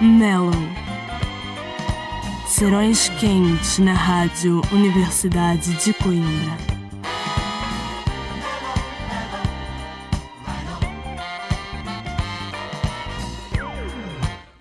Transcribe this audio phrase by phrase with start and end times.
[0.00, 0.52] Mellow.
[2.46, 6.58] Serões quentes na Rádio Universidade de Coimbra.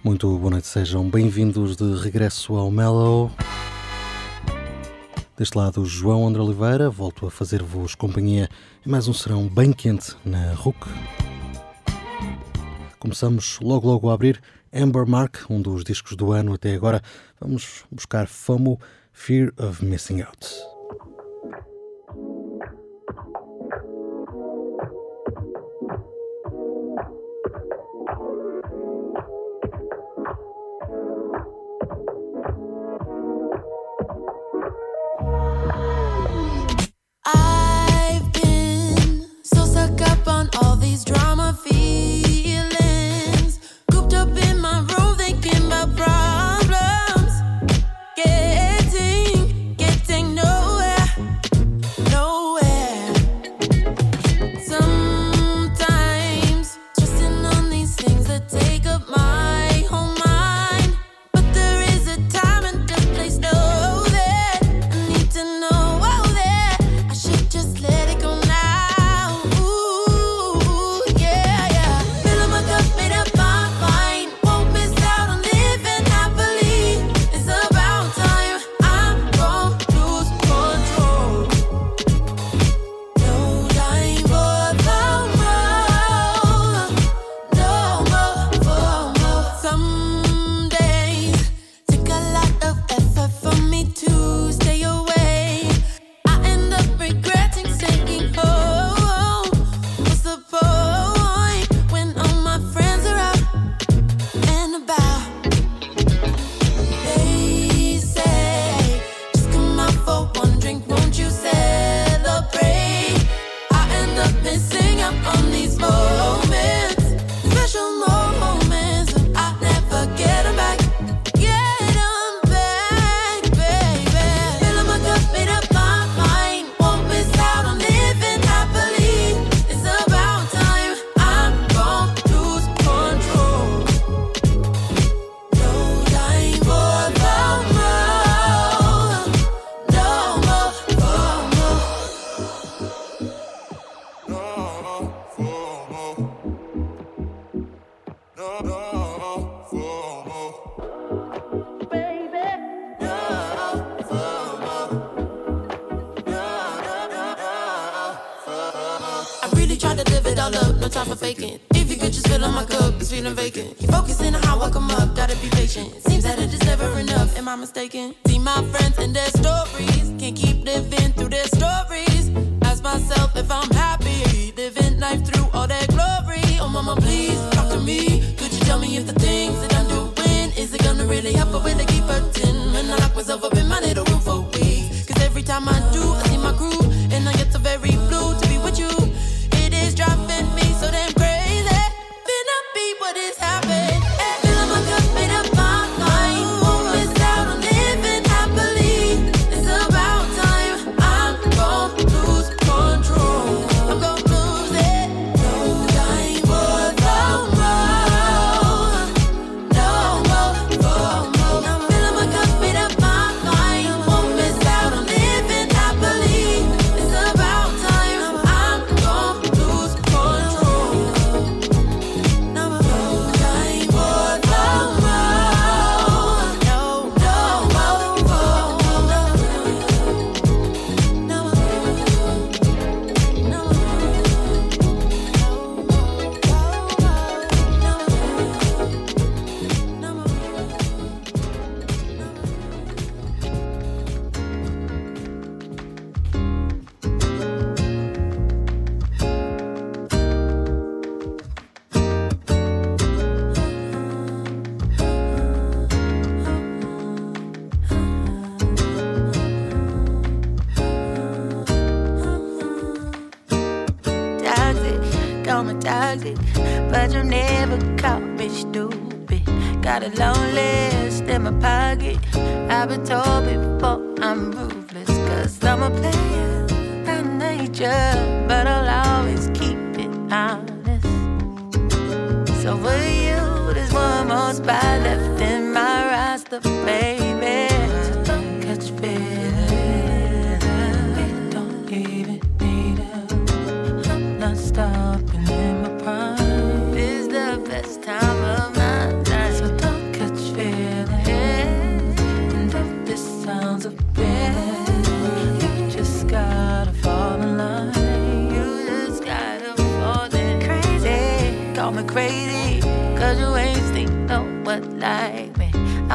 [0.01, 3.29] Muito boa noite, sejam bem-vindos de regresso ao Mellow.
[5.37, 8.47] Deste lado, João André Oliveira, volto a fazer-vos companhia
[8.85, 10.77] em mais um serão bem quente na RUC.
[12.97, 14.41] Começamos logo logo a abrir
[14.75, 17.01] Amber Mark, um dos discos do ano até agora.
[17.39, 18.77] Vamos buscar FOMO,
[19.13, 20.74] Fear of Missing Out.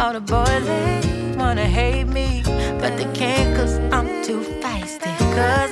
[0.01, 2.43] All the boys, they wanna hate me,
[2.81, 5.15] but they can't cause I'm too feisty.
[5.37, 5.70] Cause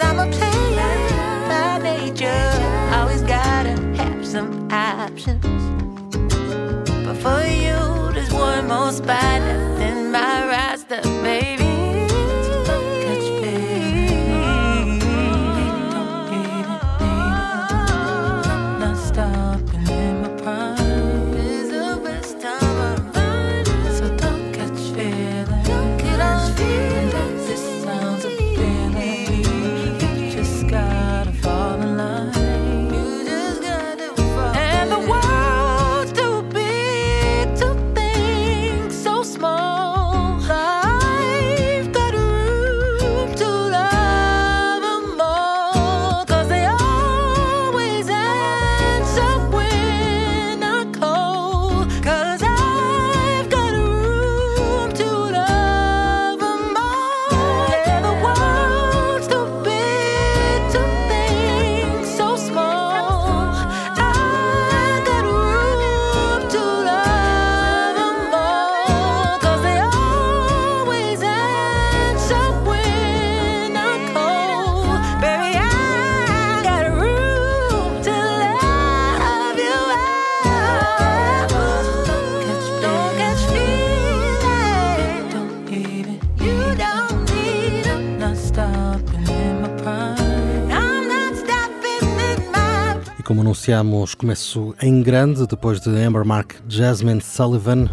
[93.19, 97.89] E como anunciámos, começo em grande depois de Amber Mark Jasmine Sullivan.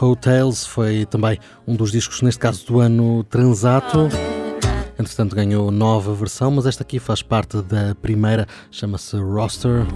[0.00, 4.08] Hotels foi também um dos discos, neste caso do ano Transato.
[4.98, 9.86] Entretanto, ganhou nova versão, mas esta aqui faz parte da primeira, chama-se Roster.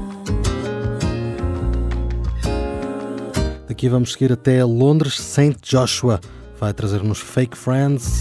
[3.73, 5.57] Daqui vamos seguir até Londres, St.
[5.63, 6.21] Joshua.
[6.61, 8.21] Vai trazer-nos Fake Friends.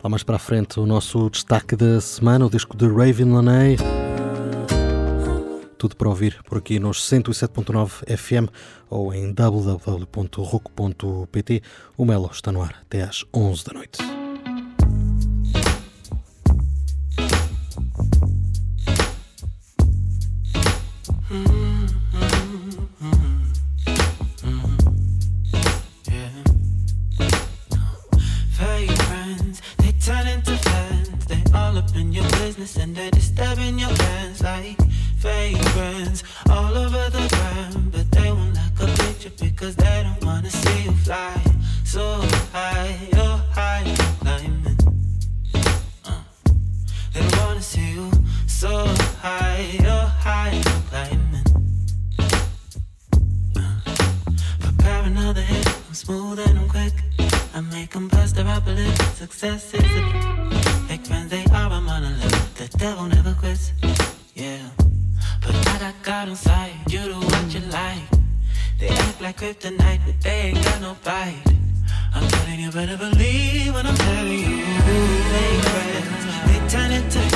[0.00, 3.76] Lá mais para a frente, o nosso destaque da semana, o disco de Raven Laney.
[5.76, 8.48] Tudo para ouvir por aqui nos 107.9 FM
[8.88, 10.12] ou em www.roco.pt.
[11.96, 14.19] O Melo está no ar até às 11 da noite.
[32.60, 34.76] Business and they disturbing your plans like
[35.18, 37.92] friends all over the ground.
[37.92, 41.40] But they won't like a picture because they don't wanna see you fly
[41.84, 42.20] so
[42.52, 42.96] high.
[43.12, 43.84] You're high
[44.20, 44.78] climbing.
[46.04, 46.22] Uh.
[47.12, 48.10] They don't wanna see you
[48.46, 48.86] so
[49.22, 49.66] high.
[49.84, 51.46] You're high climbing.
[54.60, 55.66] Prepare another hit.
[55.88, 56.94] I'm smooth and I'm quick.
[57.54, 58.96] I make them bust their upper lip.
[59.14, 61.30] Success is a fake friends.
[61.30, 62.39] They are a monolith.
[62.60, 63.72] The devil never quits.
[64.34, 64.58] Yeah.
[65.40, 66.72] But I got God on inside.
[66.90, 68.04] You do what you like.
[68.78, 71.42] They act like kryptonite, but they ain't got no bite.
[72.14, 74.62] I'm telling you, better believe what I'm telling you.
[75.32, 77.29] Fake friends, they turn into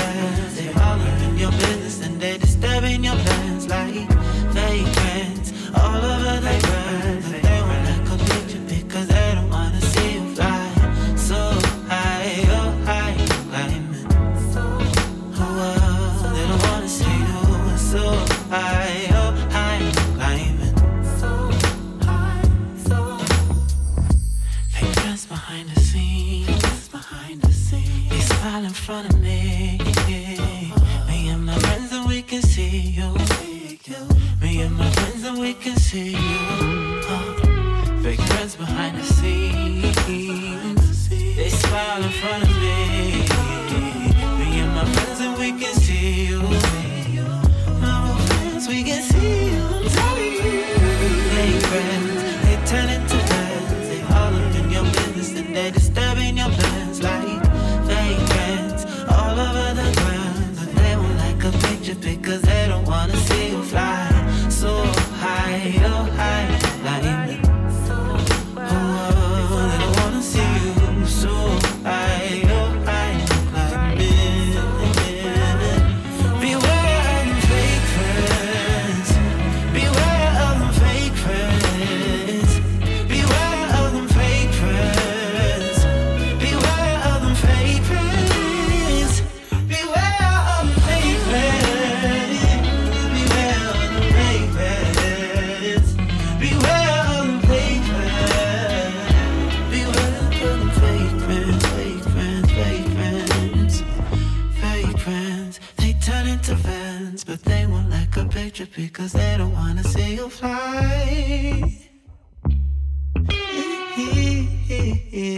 [108.62, 111.72] because they don't wanna see you fly.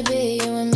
[0.08, 0.75] be you and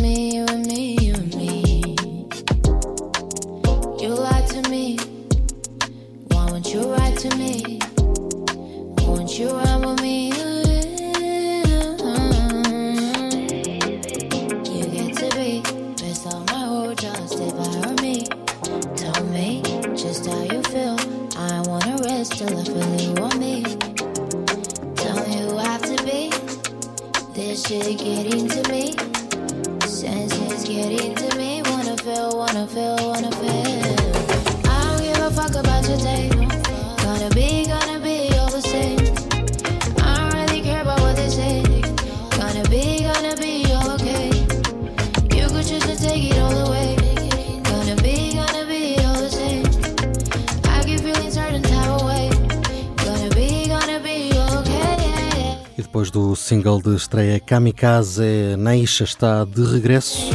[57.01, 60.29] estreia Kamikaze Naisha está de regresso.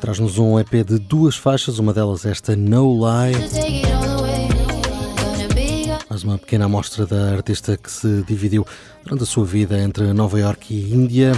[0.00, 3.36] Traz-nos um EP de duas faixas, uma delas esta No Lie.
[6.08, 8.66] Mais uma pequena amostra da artista que se dividiu
[9.04, 11.32] durante a sua vida entre Nova York e Índia.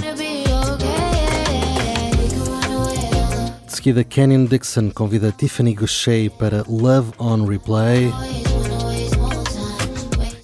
[3.66, 8.12] De seguida, Kenyon Dixon convida Tiffany Goucher para Love on Replay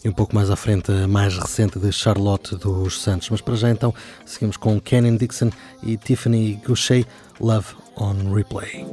[0.08, 3.28] um pouco mais à frente a mais recente de Charlotte dos Santos.
[3.30, 5.50] Mas para já então seguimos com Kenan Dixon
[5.82, 7.04] e Tiffany Goucher,
[7.40, 8.86] Love on Replay.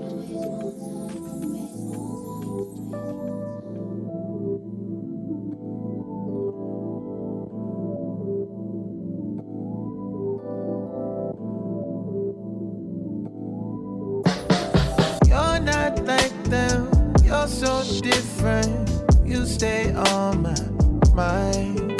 [18.02, 18.90] Different.
[19.26, 20.75] You stay on my
[21.16, 21.96] mine.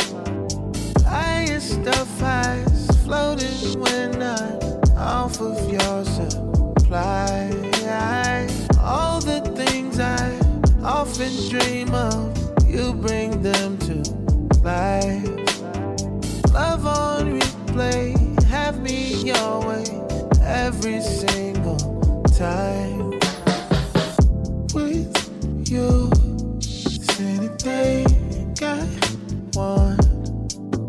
[1.08, 4.60] Highest of highs, floating when I'm
[4.98, 7.50] off of your supply.
[8.80, 10.38] All the things I
[10.84, 13.96] often dream of, you bring them to
[14.62, 15.62] life.
[16.54, 19.86] Love on replay, have me your way
[20.42, 23.12] every single time.
[24.74, 25.16] With
[25.70, 26.12] you,
[26.58, 28.05] it's anything
[29.56, 29.98] one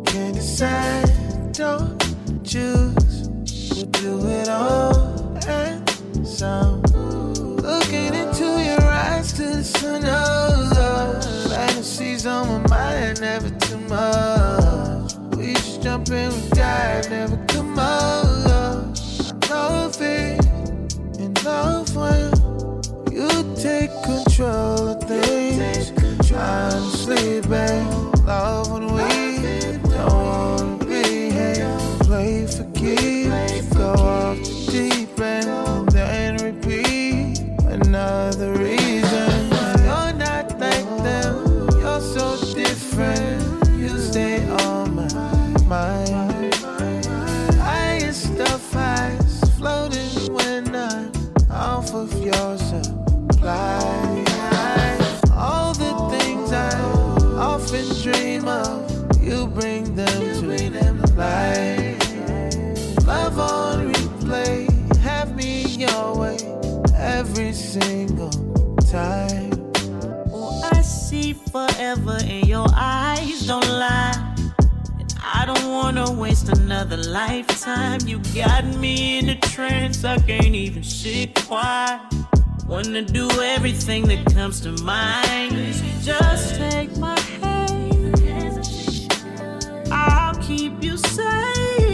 [0.04, 1.52] can decide.
[1.52, 1.98] Don't
[2.44, 3.28] choose.
[3.74, 6.82] We'll do it all and some.
[6.82, 11.24] Looking into your eyes to the sun of love.
[11.50, 15.14] Fantasies on my mind, never too much.
[15.36, 18.92] We just jump in, we dive, never come over.
[19.48, 20.44] Love it
[21.18, 22.32] and love when
[23.12, 25.92] you take control of things.
[26.32, 27.95] Honestly, babe.
[67.16, 68.30] every single
[68.90, 69.50] time.
[70.30, 74.34] Oh, I see forever in your eyes, don't lie.
[74.98, 78.00] And I don't wanna waste another lifetime.
[78.04, 82.00] You got me in a trance, I can't even sit quiet.
[82.66, 85.54] Wanna do everything that comes to mind.
[86.02, 88.68] Just take my hand,
[89.90, 91.85] I'll keep you safe.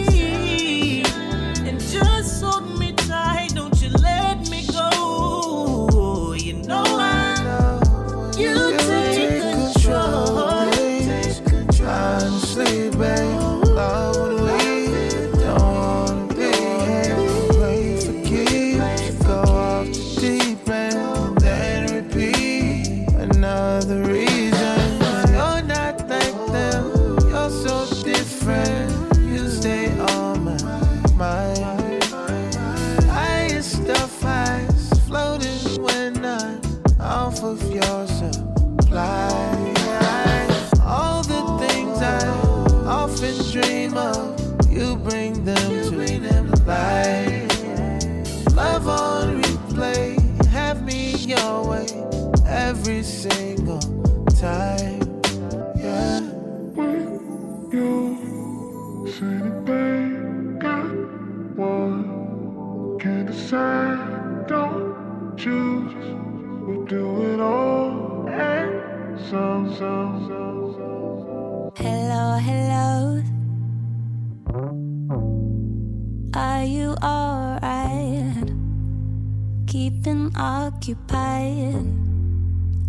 [80.35, 81.99] occupying?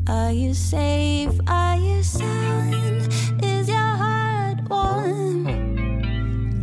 [0.09, 1.33] Are you safe?
[1.47, 3.09] Are you sound?
[3.43, 5.47] Is your heart warm?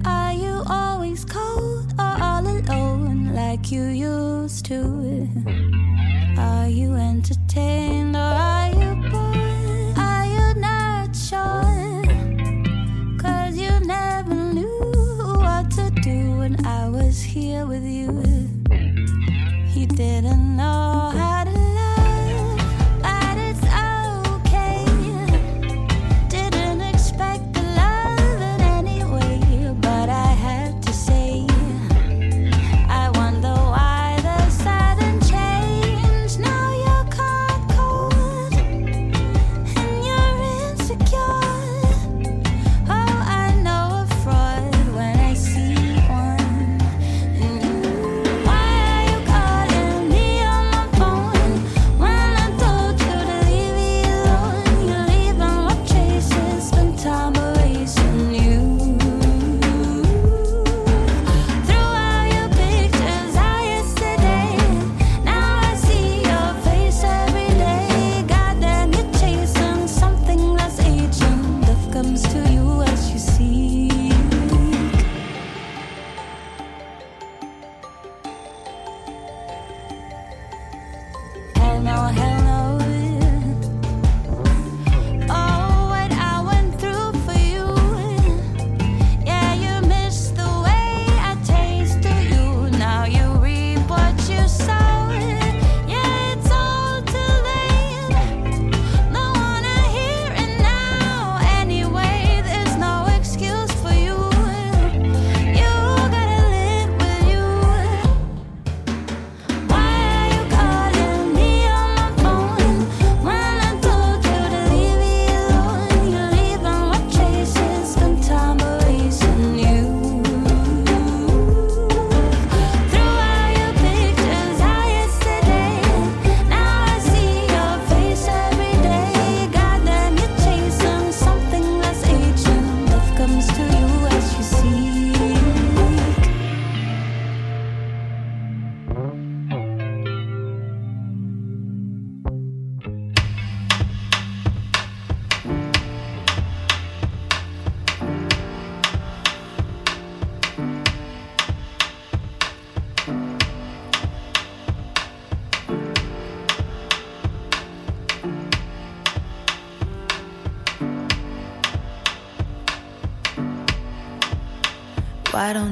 [0.05, 5.27] Are you always cold or all alone like you used to?
[6.37, 7.90] Are you entertained?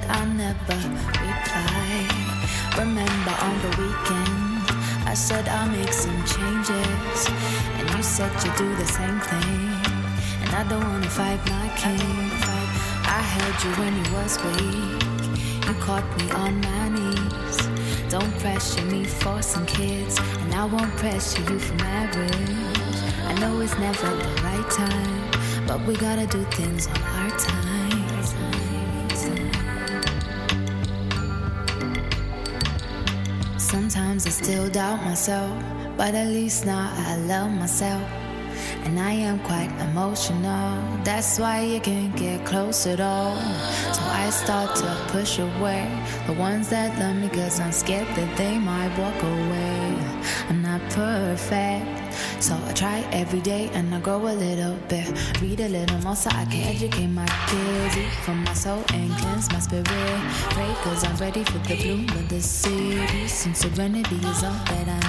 [0.00, 0.76] But I never
[1.28, 2.06] reply.
[2.78, 7.28] Remember on the weekend, I said I'll make some changes,
[7.78, 9.60] and you said you'd do the same thing.
[10.42, 12.30] And I don't wanna fight my king.
[13.04, 15.02] I held you when you was weak.
[15.66, 17.58] You caught me on my knees.
[18.08, 23.00] Don't pressure me for some kids, and I won't pressure you for marriage.
[23.26, 27.79] I know it's never the right time, but we gotta do things on our time.
[34.30, 35.50] I still doubt myself,
[35.96, 38.00] but at least now I love myself.
[38.84, 40.78] And I am quite emotional.
[41.02, 43.34] That's why you can't get close at all.
[43.92, 45.82] So I start to push away
[46.28, 49.98] the ones that love me, cause I'm scared that they might walk away.
[50.48, 51.99] I'm not perfect.
[52.40, 55.06] So I try every day and I grow a little bit.
[55.42, 57.98] Read a little more so I can educate my kids.
[57.98, 59.86] Eat from my soul and cleanse my spirit.
[59.86, 63.28] Pray cause I'm ready for the bloom of the city.
[63.28, 64.99] Since serenity is all that I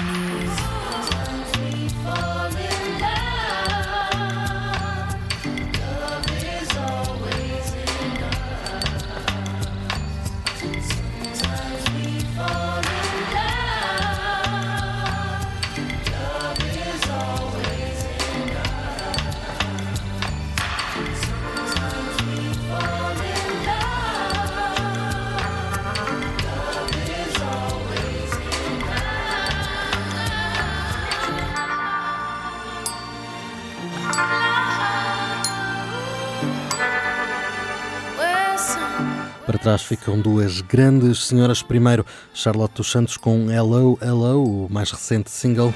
[39.62, 41.62] trás ficam duas grandes senhoras.
[41.62, 45.72] Primeiro, Charlotte dos Santos com Hello, Hello, o mais recente single.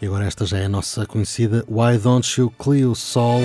[0.00, 3.40] E agora esta já é a nossa conhecida Why Don't You Cleo Sol.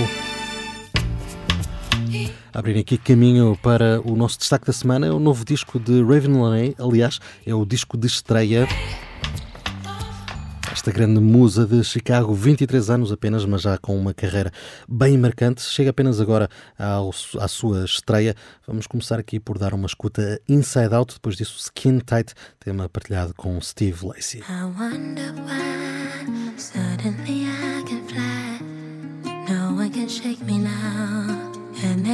[2.53, 6.39] Abrir aqui caminho para o nosso destaque da semana, é o novo disco de Raven
[6.39, 8.67] Laney, aliás, é o disco de estreia.
[10.87, 14.53] Esta grande musa de Chicago, 23 anos apenas, mas já com uma carreira
[14.87, 16.47] bem marcante, chega apenas agora
[16.79, 17.09] ao,
[17.41, 18.33] à sua estreia.
[18.65, 23.33] Vamos começar aqui por dar uma escuta Inside Out, depois disso Skin Tight, tema partilhado
[23.33, 24.39] com Steve Lacey.
[24.39, 28.47] I wonder why suddenly I can fly.
[29.91, 31.51] Can shake me now.
[31.83, 32.07] And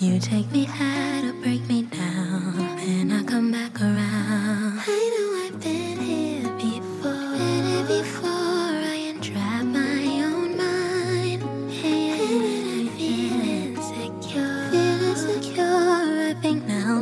[0.00, 1.63] you take me high to break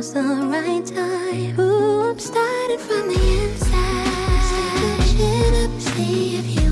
[0.03, 1.59] now's the right time.
[1.59, 4.43] Ooh, I'm starting from the inside.
[4.43, 6.62] Stick your chin up, see if you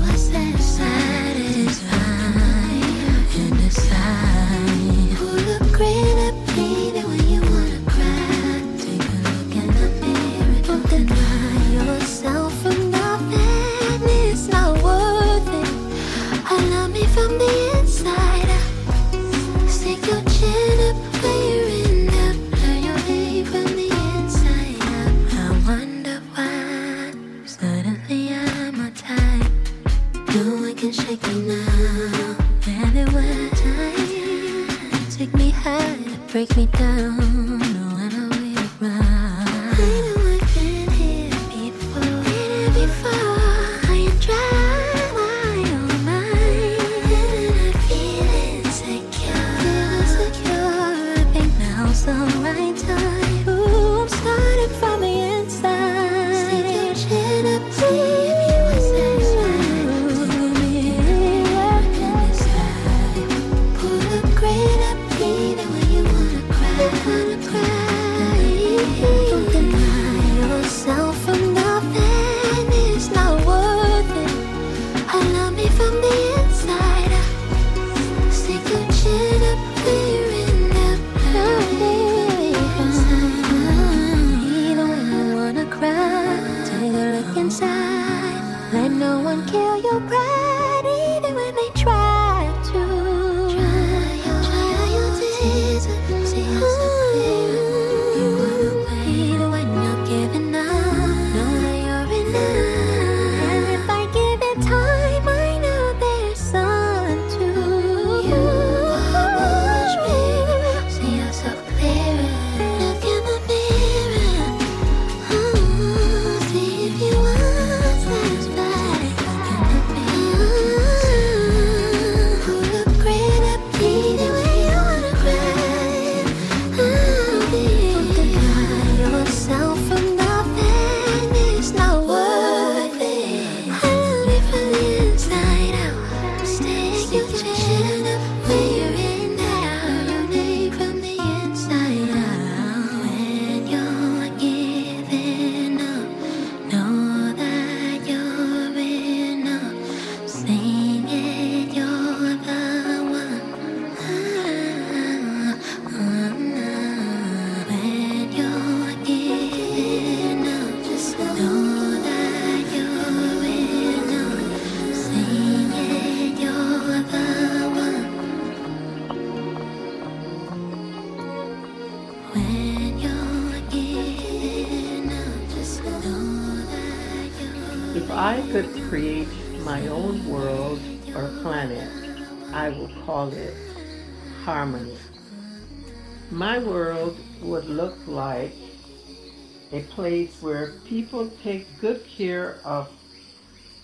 [190.02, 192.88] place where people take good care of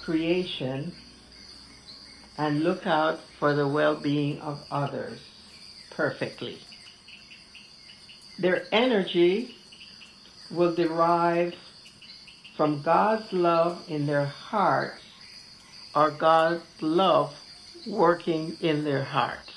[0.04, 0.92] creation
[2.36, 5.20] and look out for the well-being of others
[5.90, 6.58] perfectly.
[8.36, 9.54] Their energy
[10.50, 11.54] will derive
[12.56, 15.04] from God's love in their hearts
[15.94, 17.32] or God's love
[17.86, 19.47] working in their hearts.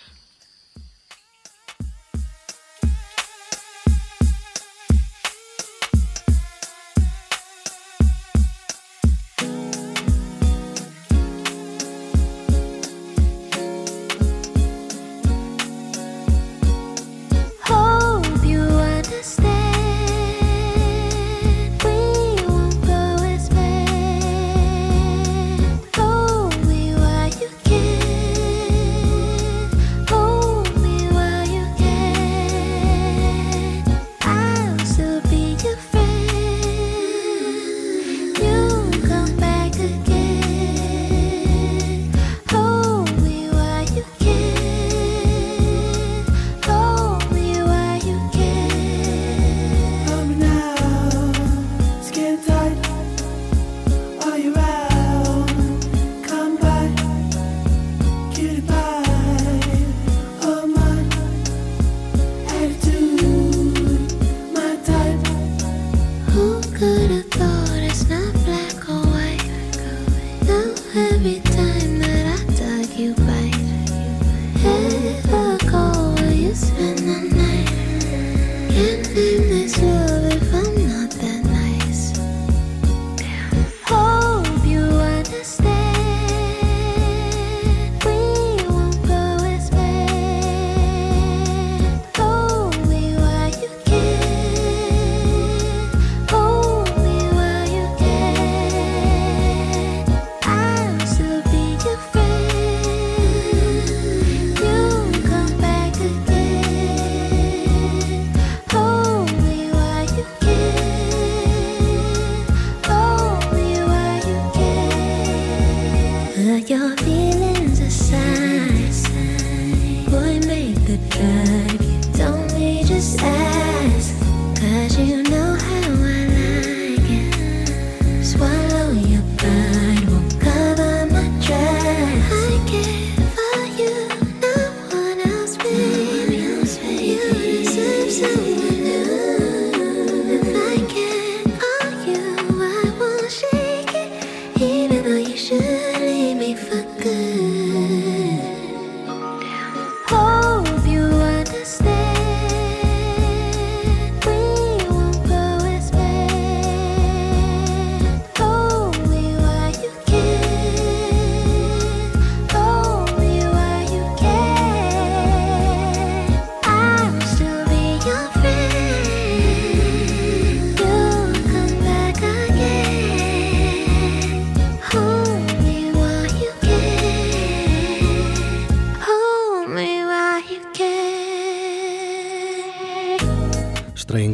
[121.21, 121.50] ocean.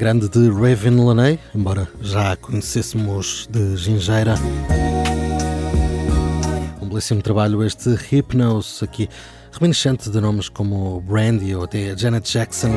[0.07, 4.35] Grande de Raven Laney, embora já a conhecêssemos de Gingeira.
[6.81, 9.09] Um belíssimo trabalho este Hypnose, aqui
[9.51, 12.69] reminiscente de nomes como Brandy ou até Janet Jackson.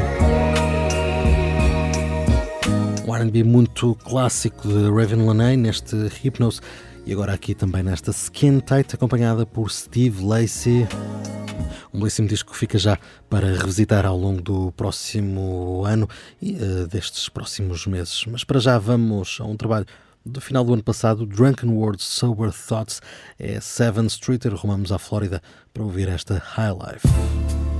[3.06, 6.60] Um R&B muito clássico de Raven Laney neste Hypnose
[7.06, 10.84] e agora aqui também nesta Skin Tight acompanhada por Steve Lacey.
[11.92, 12.98] Um belíssimo disco que fica já
[13.28, 16.08] para revisitar ao longo do próximo ano
[16.40, 18.24] e uh, destes próximos meses.
[18.26, 19.86] Mas para já vamos a um trabalho
[20.24, 23.00] do final do ano passado, Drunken Words Sober Thoughts,
[23.38, 27.79] é Seven Street, rumamos à Flórida para ouvir esta High Life.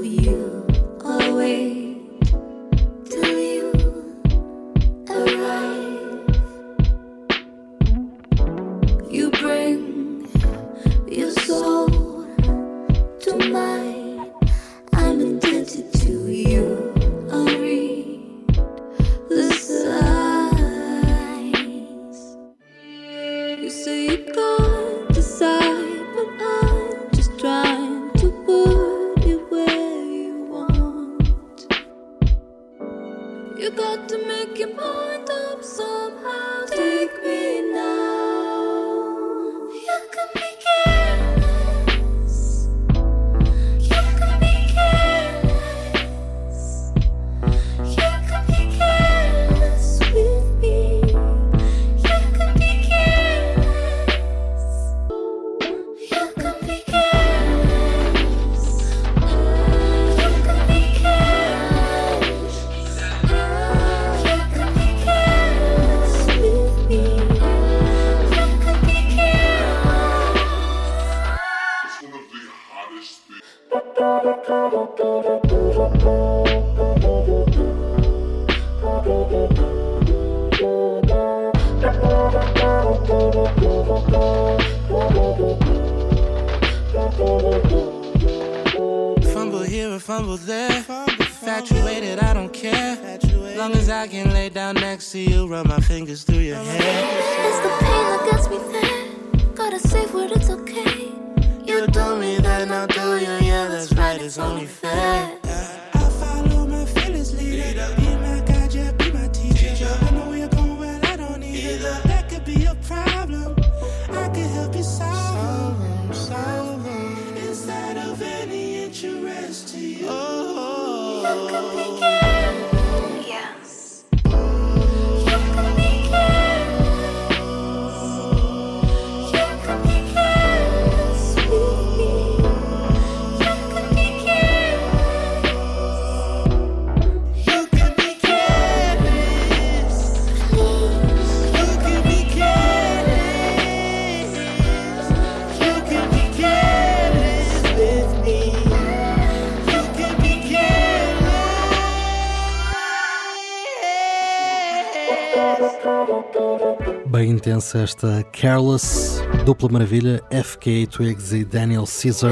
[157.61, 162.31] Esta Careless, dupla maravilha, FK Twigs e Daniel Caesar.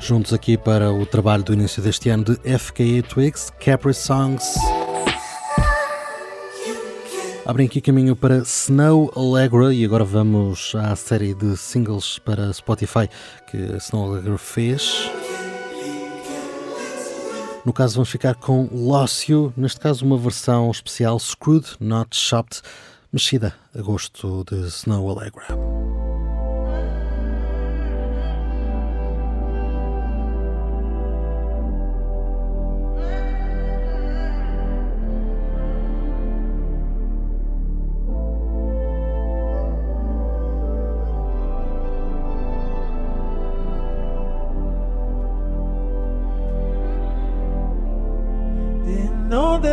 [0.00, 4.56] Juntos aqui para o trabalho do início deste ano de FK Twigs, Capri Songs.
[7.46, 13.08] Abrem aqui caminho para Snow Allegra e agora vamos à série de singles para Spotify
[13.46, 15.08] que Snow Allegra fez.
[17.66, 18.68] No caso, vamos ficar com
[19.28, 22.62] You, neste caso, uma versão especial Screwed, Not Shopped,
[23.12, 25.95] mexida a gosto de Snow Allegra.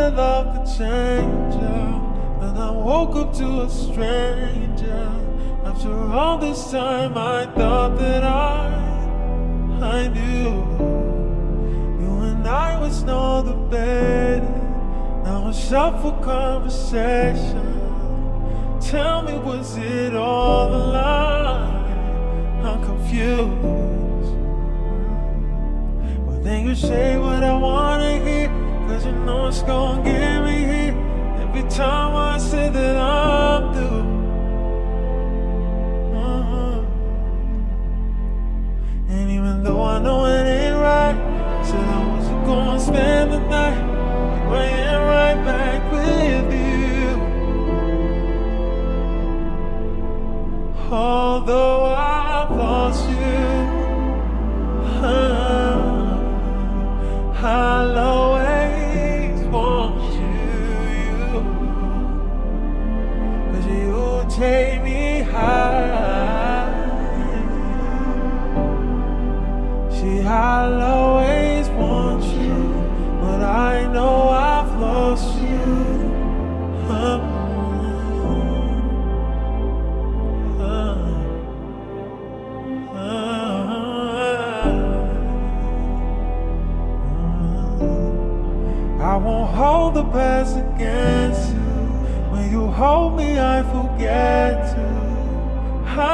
[0.04, 1.54] That love could change.
[2.38, 5.08] When I woke up to a stranger.
[5.64, 8.66] After all this time, I thought that I,
[9.80, 10.50] I knew.
[12.02, 14.42] You and I was no the better.
[15.24, 17.80] Now up for conversation.
[18.82, 22.60] Tell me, was it all a lie?
[22.62, 24.34] I'm confused.
[26.26, 28.03] But then you say what I hear,
[28.94, 30.94] cause you know it's gonna get me here.
[31.42, 34.06] Every time I say that I'm through.
[36.14, 36.84] Uh-huh.
[39.08, 41.16] And even though I know it ain't right,
[41.66, 43.82] said I wasn't gonna spend the night.
[44.48, 47.10] Here I am right back with you.
[50.92, 51.83] Although
[92.84, 94.84] hold me, I forget to.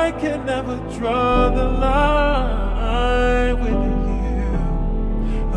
[0.02, 4.50] I can never draw the line with you.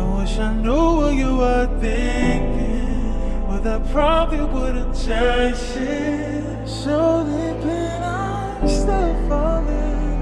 [0.00, 6.68] I wish I knew what you were thinking, but that probably wouldn't change it.
[6.82, 6.96] So
[7.30, 10.18] deep in, I'm still falling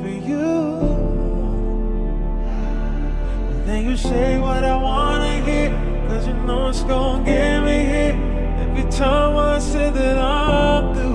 [0.00, 0.48] for you.
[3.66, 5.70] Then you say what I wanna hear,
[6.08, 8.15] cause you know it's gonna get me here.
[8.96, 11.05] Time I say that I'm through.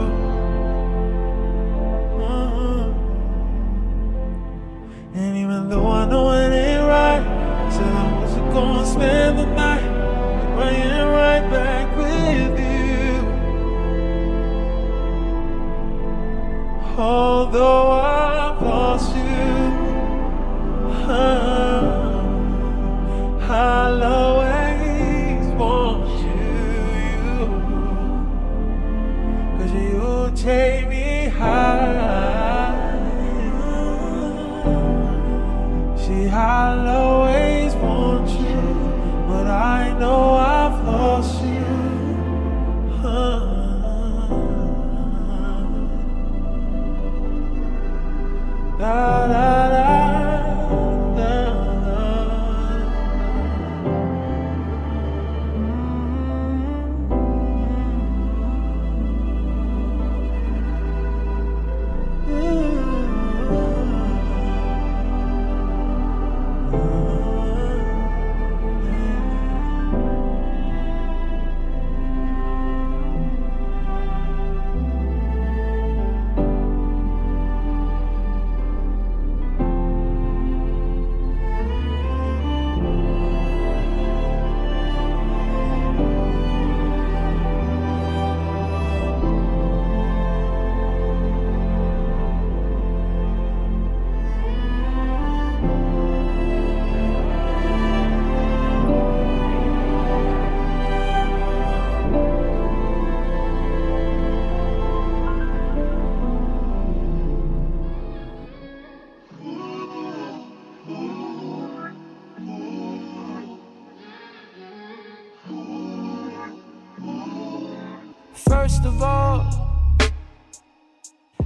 [118.52, 119.48] First of all,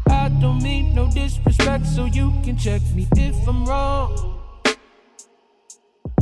[0.09, 4.41] I don't mean no disrespect, so you can check me if I'm wrong.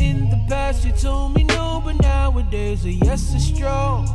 [0.01, 4.09] In the past, you told me no, but nowadays a yes is strong.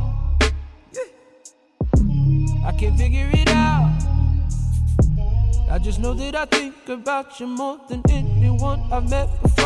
[2.63, 4.03] I can't figure it out.
[5.71, 9.65] I just know that I think about you more than anyone I've met before.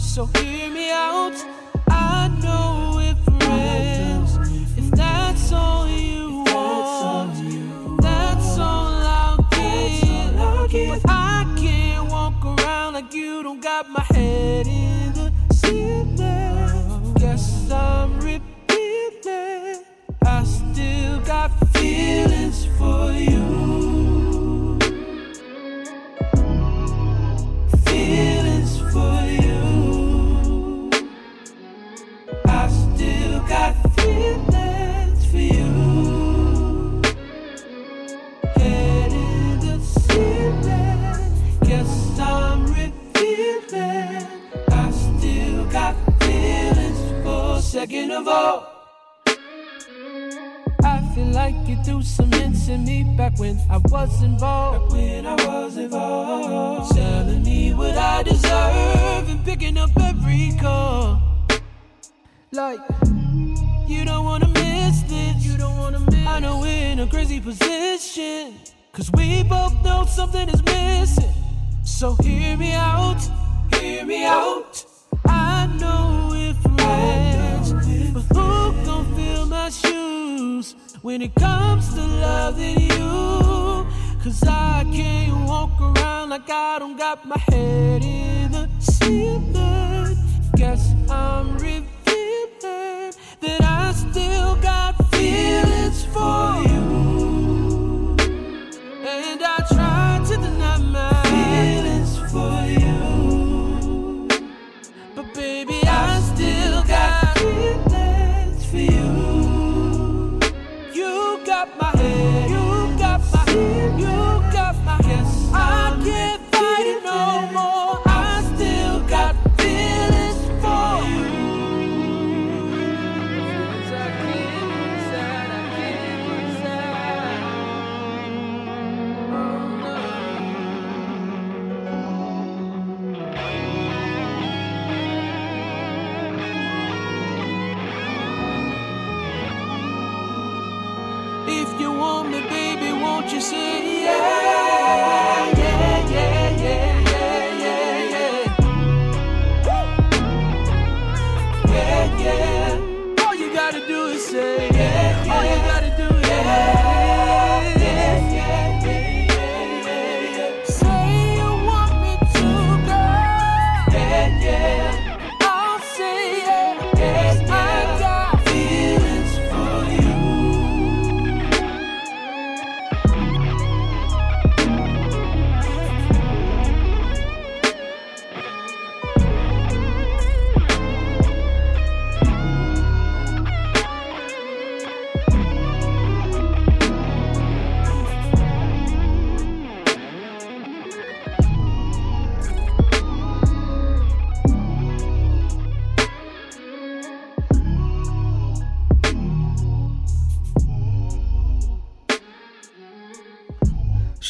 [0.00, 0.49] So hear
[47.90, 48.66] second of all.
[50.84, 54.90] I feel like you threw some hints at me back when I was involved.
[54.90, 56.94] Back when I was involved.
[56.94, 61.20] Telling me what I deserve and picking up every call.
[62.52, 62.80] Like,
[63.88, 65.44] you don't wanna miss this.
[65.44, 66.26] You don't wanna miss.
[66.26, 68.54] I know we're in a crazy position.
[68.92, 71.34] Cause we both know something is missing.
[71.84, 73.20] So hear me out,
[73.74, 74.84] hear me out.
[75.26, 77.19] I know we're friends,
[78.28, 83.86] but who gon' fill my shoes when it comes to loving you?
[84.22, 90.16] Cause I can't walk around like I don't got my head in the ceiling.
[90.56, 91.89] Guess I'm revealing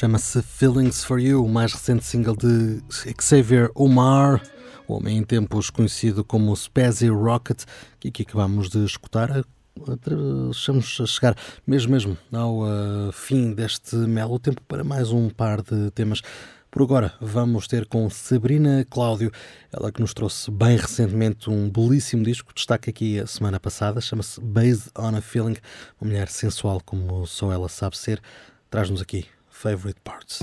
[0.01, 2.82] Chama-se Feelings for You, o mais recente single de
[3.20, 4.42] Xavier Omar,
[4.88, 7.64] o homem em tempos conhecido como Spazzy Rocket,
[7.98, 9.44] que aqui acabamos de escutar.
[10.51, 11.36] Estamos a chegar
[11.66, 16.22] mesmo mesmo ao uh, fim deste melo tempo para mais um par de temas.
[16.70, 19.30] Por agora vamos ter com Sabrina Cláudio,
[19.70, 24.40] ela que nos trouxe bem recentemente um belíssimo disco, destaque aqui a semana passada, chama-se
[24.40, 25.59] Based on a Feeling,
[26.01, 28.18] uma mulher sensual como só ela sabe ser,
[28.70, 29.26] traz-nos aqui
[29.61, 30.41] Favorite Parts.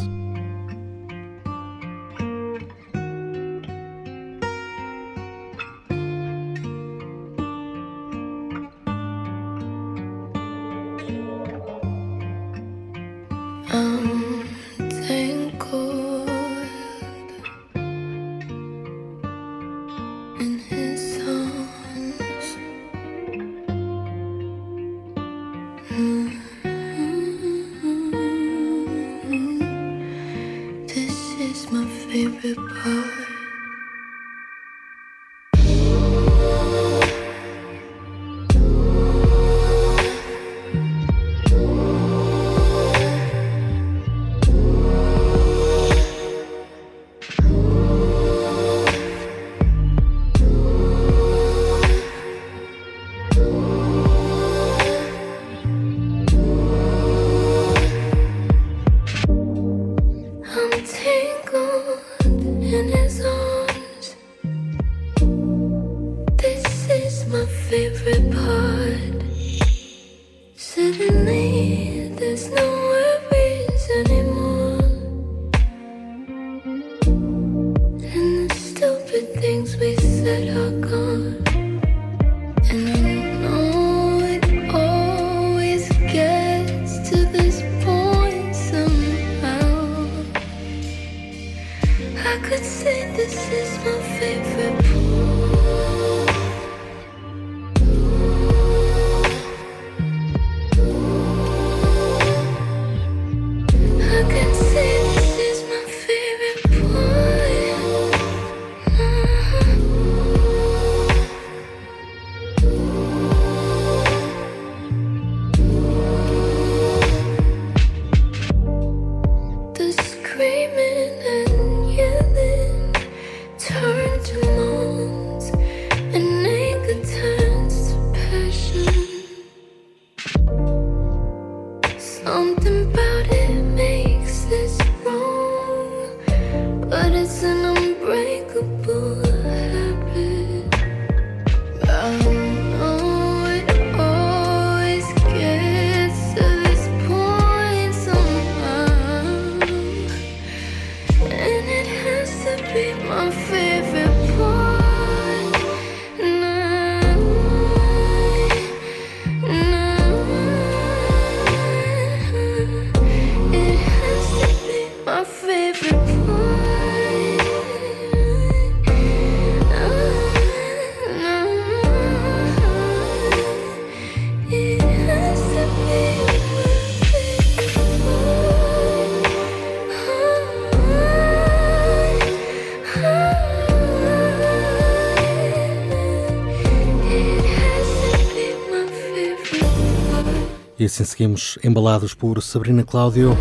[190.98, 193.38] Assim seguimos embalados por Sabrina Cláudio.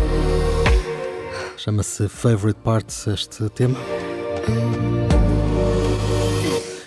[1.57, 3.79] Chama-se Favorite Parts este tema.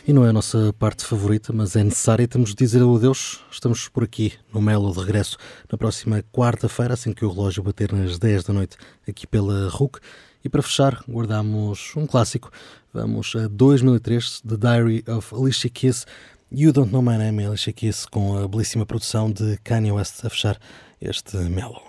[0.06, 2.28] E não é a nossa parte favorita, mas é necessária.
[2.28, 3.44] Temos de dizer adeus.
[3.50, 5.36] Estamos por aqui no Melo de regresso
[5.72, 8.76] na próxima quarta-feira, assim que o relógio bater nas 10 da noite,
[9.08, 9.98] aqui pela RUC.
[10.44, 12.48] E para fechar, guardamos um clássico.
[12.94, 16.06] Vamos a 2003, The Diary of Alicia Keys.
[16.52, 20.28] You Don't Know My Name, Alicia Keys, com a belíssima produção de Kanye West a
[20.28, 20.58] fechar
[21.00, 21.80] este Melo.